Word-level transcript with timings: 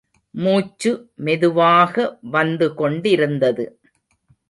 மூச்சு 0.33 0.91
மெதுவாக 1.17 1.95
வந்து 2.31 2.73
கொண்டிருந்தது. 2.73 3.67